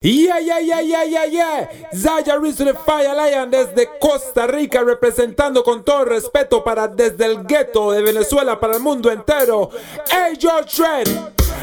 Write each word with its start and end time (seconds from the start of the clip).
Yeah, 0.00 0.38
yeah, 0.38 0.60
yeah, 0.60 0.80
yeah, 0.80 1.02
yeah, 1.02 1.24
yeah. 1.24 1.68
Zaya 1.92 2.38
Rizzo 2.38 2.64
de 2.64 2.72
Fire 2.72 3.16
Lion 3.16 3.50
desde 3.50 3.98
Costa 3.98 4.46
Rica, 4.46 4.84
representando 4.84 5.64
con 5.64 5.82
todo 5.82 6.04
respeto 6.04 6.62
para 6.62 6.86
desde 6.86 7.24
el 7.24 7.44
gueto 7.44 7.90
de 7.90 8.02
Venezuela 8.02 8.60
para 8.60 8.76
el 8.76 8.80
mundo 8.80 9.10
entero. 9.10 9.70
Hey, 10.08 10.38
George 10.38 10.68
Shred. 10.70 11.08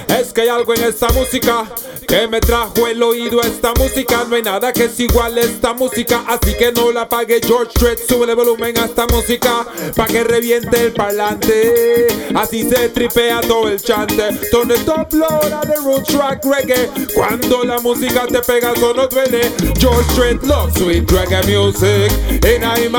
Es 0.10 0.34
que 0.34 0.42
hay 0.42 0.50
algo 0.50 0.74
en 0.74 0.84
esta 0.84 1.08
música 1.14 1.66
que 2.06 2.28
me 2.28 2.40
trajo 2.40 2.88
el 2.88 3.02
oído 3.02 3.42
esta 3.42 3.74
música. 3.78 4.26
No 4.30 4.36
hay 4.36 4.44
nada 4.44 4.72
que 4.72 4.86
es 4.86 5.00
igual 5.00 5.38
esta 5.38 5.74
música, 5.74 6.24
así 6.28 6.54
que 6.58 6.72
no 6.72 6.92
la 6.92 7.08
pague 7.08 7.40
George 7.46 7.72
Strait. 7.72 8.00
Sube 8.08 8.30
el 8.30 8.36
volumen 8.36 8.78
a 8.78 8.86
esta 8.86 9.06
música 9.08 9.66
pa' 9.96 10.06
que 10.06 10.24
reviente 10.24 10.82
el 10.82 10.94
parlante. 10.94 12.08
Así 12.36 12.68
se 12.70 12.90
tripea 12.90 13.42
todo 13.42 13.70
el 13.70 13.82
chante. 13.82 14.30
Donde 14.52 14.78
top 14.80 15.14
lora 15.14 15.62
de 15.62 15.76
root 15.78 16.06
track 16.06 16.46
reggae. 16.46 16.90
Cuando 17.14 17.64
la 17.64 17.80
música 17.80 18.26
te 18.28 18.40
pega, 18.40 18.74
eso 18.74 18.94
no 18.94 19.08
duele. 19.08 19.52
George 19.78 20.10
Strait 20.12 20.44
love 20.44 20.72
sweet 20.78 21.10
reggae 21.12 21.44
music. 21.46 22.12
In 22.46 22.64
I'm 22.64 22.96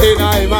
in 0.00 0.18
I'm 0.20 0.57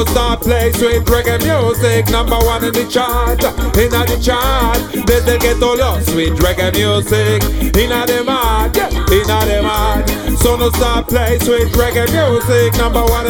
So 0.00 0.04
no 0.04 0.12
stop 0.12 0.40
play 0.40 0.72
sweet 0.72 1.04
reggae 1.04 1.38
music. 1.44 2.08
Number 2.08 2.36
one 2.36 2.64
in 2.64 2.72
the 2.72 2.86
chart, 2.86 3.44
in 3.76 3.90
the 3.90 4.18
chart. 4.18 4.78
Desde 5.06 5.32
el 5.32 5.38
ghetto 5.38 5.76
love 5.76 6.02
sweet 6.04 6.32
reggae 6.34 6.72
music 6.72 7.42
Inna 7.76 8.06
the 8.06 8.24
mad, 8.24 8.76
inna 8.76 8.88
the 8.88 8.89
stop 10.58 11.08
play 11.08 11.38
sweet 11.38 11.68
reggae 11.76 12.06
music 12.10 12.74
Number 12.76 13.04
one 13.04 13.20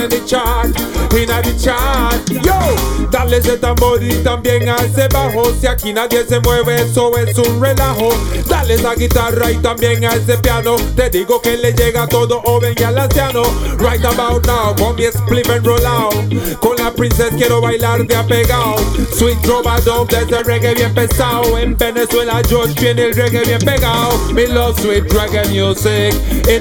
dale 3.11 3.39
ese 3.39 3.57
tambor 3.59 4.03
y 4.03 4.15
también 4.23 4.69
a 4.69 4.77
ese 4.77 5.09
bajo 5.09 5.53
Si 5.61 5.67
aquí 5.67 5.93
nadie 5.93 6.25
se 6.25 6.41
mueve 6.41 6.83
eso 6.83 7.17
es 7.19 7.37
un 7.37 7.61
relajo. 7.61 8.09
Dale 8.49 8.75
esa 8.75 8.95
guitarra 8.95 9.51
y 9.51 9.57
también 9.57 10.05
a 10.05 10.15
ese 10.15 10.39
piano 10.39 10.77
Te 10.97 11.11
digo 11.11 11.43
que 11.43 11.57
le 11.57 11.73
llega 11.73 12.07
todo 12.07 12.41
joven 12.41 12.75
y 12.79 12.83
al 12.83 12.99
anciano. 12.99 13.43
Right 13.79 14.05
about 14.05 14.47
now, 14.47 14.75
con 14.77 14.97
mi 14.97 15.05
split 15.05 15.49
and 15.51 15.67
roll 15.67 15.85
out. 15.85 16.15
Con 16.61 16.77
la 16.77 16.91
princesa 16.93 17.35
quiero 17.37 17.61
bailar 17.61 18.07
de 18.07 18.17
apegado 18.17 18.77
Sweet 19.17 19.41
trovador 19.43 20.07
desde 20.09 20.43
reggae 20.43 20.75
bien 20.75 20.95
pesado. 20.95 21.59
En 21.59 21.77
Venezuela 21.77 22.41
George 22.49 22.75
tiene 22.75 23.07
el 23.07 23.15
reggae 23.15 23.43
bien 23.45 23.61
pegado. 23.61 24.17
Me 24.33 24.47
love 24.47 24.81
sweet 24.81 25.13
reggae 25.13 25.45
music 25.49 26.15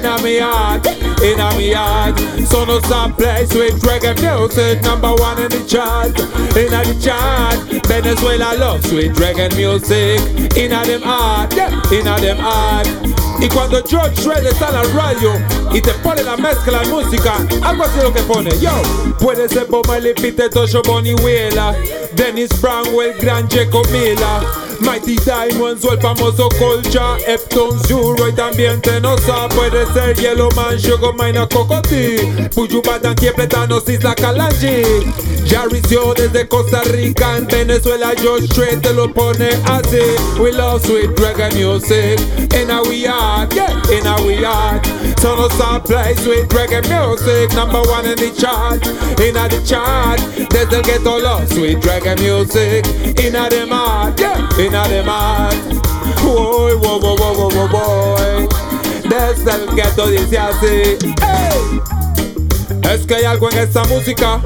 a 0.04 0.18
me 0.22 0.40
heart, 0.50 0.86
in 1.22 1.38
me 1.56 1.72
heart. 1.72 2.18
So 2.46 2.64
no 2.64 2.80
stop 2.80 3.16
play 3.16 3.46
sweet 3.46 3.74
reggae 3.86 4.14
music, 4.20 4.82
number 4.82 5.12
one 5.14 5.40
in 5.42 5.50
the 5.50 5.62
chart, 5.66 6.18
in 6.56 6.70
the 6.70 6.98
chart. 7.00 7.58
Venezuela 7.86 8.54
love 8.58 8.84
sweet 8.84 9.12
reggae 9.12 9.54
music 9.56 10.20
in 10.56 10.70
them 10.70 11.02
heart, 11.02 11.52
in 11.92 12.04
them 12.04 12.38
heart. 12.38 12.88
Y 13.40 13.48
cuando 13.48 13.82
George 13.82 14.20
Shred 14.20 14.44
está 14.46 14.68
en 14.68 14.74
la 14.74 14.82
radio 14.92 15.32
y 15.72 15.80
te 15.80 15.92
pone 16.02 16.22
la 16.22 16.36
mezcla 16.36 16.80
de 16.80 16.88
música, 16.88 17.36
algo 17.62 17.84
así 17.84 17.98
lo 18.02 18.12
que 18.12 18.22
pone. 18.22 18.50
Yo, 18.60 18.70
puede 19.18 19.48
ser 19.48 19.66
Bob 19.66 19.86
Marley, 19.86 20.12
Peter 20.14 20.50
Tosh 20.50 20.76
Bonnie 20.84 21.14
Wheeler, 21.14 21.74
Dennis 22.14 22.50
Brown 22.60 22.86
o 22.94 23.02
el 23.02 23.14
gran 23.18 23.48
Jacob 23.48 23.88
Miller. 23.90 24.69
Mighty 24.80 25.16
Diamonds 25.16 25.84
o 25.84 25.92
el 25.92 26.00
famoso 26.00 26.48
Colcha, 26.58 27.16
Epton 27.26 27.78
Zero 27.86 28.28
y 28.28 28.32
también 28.32 28.80
Tenosa. 28.80 29.48
Puede 29.48 29.86
ser 29.92 30.16
Yellowman, 30.16 30.78
Sugar 30.78 31.14
Mine, 31.14 31.46
Cocoti 31.48 32.16
Puyubadan, 32.54 33.14
Quiepletano, 33.14 33.78
Isla 33.86 34.14
Calangi. 34.14 34.82
Jaricio 35.46 36.14
desde 36.14 36.46
Costa 36.46 36.82
Rica, 36.84 37.36
en 37.36 37.46
Venezuela 37.46 38.12
George 38.20 38.46
Strait 38.46 38.80
te 38.82 38.92
lo 38.92 39.12
pone 39.12 39.48
así. 39.64 39.98
We 40.38 40.52
love 40.52 40.84
sweet 40.84 41.10
reggae 41.18 41.50
music. 41.54 42.20
Yard, 42.50 42.50
yeah, 42.50 42.62
in 42.62 42.70
our 42.70 43.39
yard 45.20 45.30
So 45.30 45.36
no 45.36 45.48
stop 45.48 45.84
play 45.84 46.14
sweet 46.16 46.48
reggae 46.48 46.82
music 46.88 47.54
Number 47.54 47.80
one 47.82 48.06
in 48.06 48.16
the 48.16 48.30
chart, 48.38 48.86
in 49.20 49.34
the 49.34 49.62
chart. 49.66 50.20
Desde 50.50 50.76
el 50.76 50.82
ghetto 50.82 51.18
love 51.18 51.50
with 51.58 51.82
reggae 51.84 52.18
music 52.18 52.86
In 53.18 53.32
the 53.32 53.66
mart, 53.68 54.18
yeah, 54.18 54.38
in 54.58 54.72
the 54.72 55.02
mart 55.04 55.54
Boy, 56.22 56.76
boy, 56.78 56.98
boy, 57.00 57.16
boy, 57.16 57.50
boy, 57.50 57.68
boy 57.68 58.48
Desde 59.08 59.50
el 59.50 59.66
ghetto 59.74 60.06
dice 60.08 60.38
así 60.38 60.96
hey. 61.20 61.80
Es 62.90 63.06
que 63.06 63.14
hay 63.14 63.24
algo 63.24 63.50
en 63.50 63.58
esta 63.58 63.84
música 63.84 64.40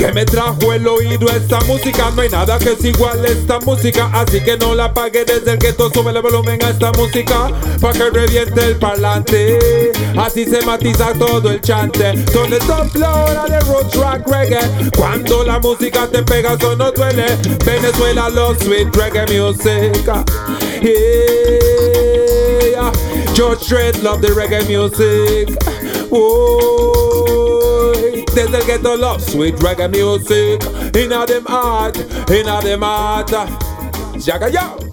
que 0.00 0.12
me 0.12 0.24
trajo 0.24 0.72
el 0.72 0.88
oído 0.88 1.28
esta 1.28 1.60
música. 1.60 2.10
No 2.16 2.22
hay 2.22 2.30
nada 2.30 2.58
que 2.58 2.72
es 2.72 2.82
igual 2.84 3.22
a 3.22 3.28
esta 3.28 3.60
música, 3.60 4.10
así 4.14 4.40
que 4.40 4.56
no 4.56 4.74
la 4.74 4.94
pague 4.94 5.26
desde 5.26 5.52
el 5.52 5.58
gueto. 5.58 5.90
Sube 5.92 6.10
el 6.10 6.22
volumen 6.22 6.58
a 6.64 6.70
esta 6.70 6.90
música 6.92 7.50
para 7.80 7.92
que 7.92 8.08
reviente 8.08 8.64
el 8.64 8.76
parlante. 8.76 9.92
Así 10.16 10.46
se 10.46 10.64
matiza 10.64 11.12
todo 11.12 11.50
el 11.50 11.60
chante. 11.60 12.14
Donde 12.32 12.58
top 12.60 12.88
flora 12.90 13.44
de 13.46 13.60
road 13.60 13.88
track 13.90 14.26
reggae. 14.26 14.90
Cuando 14.96 15.44
la 15.44 15.58
música 15.58 16.06
te 16.06 16.22
pega, 16.22 16.54
eso 16.54 16.74
no 16.76 16.90
duele. 16.92 17.36
Venezuela 17.64 18.30
love 18.30 18.56
sweet 18.62 18.88
reggae 18.96 19.26
music. 19.26 19.92
Yeah. 20.80 21.60
George 23.34 23.60
Strait 23.60 24.02
love 24.02 24.22
the 24.22 24.28
reggae 24.28 24.66
music. 24.66 25.50
Desde 28.34 28.58
el 28.58 28.64
ghetto 28.64 28.96
love 28.96 29.20
sweet 29.20 29.56
reggae 29.60 29.88
music. 29.88 30.62
Inna 30.94 31.26
them 31.26 31.44
heart, 31.46 31.96
inna 32.30 32.60
them 32.60 32.82
heart. 32.82 33.30
Jaga 34.18 34.48
yo 34.48 34.89